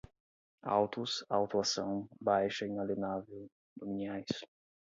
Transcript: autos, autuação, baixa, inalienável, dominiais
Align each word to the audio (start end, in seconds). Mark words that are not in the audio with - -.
autos, 0.65 1.23
autuação, 1.29 2.07
baixa, 2.19 2.65
inalienável, 2.65 3.47
dominiais 3.77 4.25